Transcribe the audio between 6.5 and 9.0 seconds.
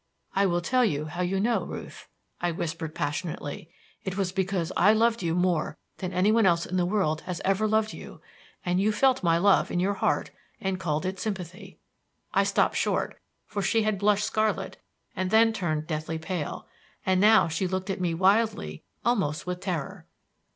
in the world has ever loved you, and you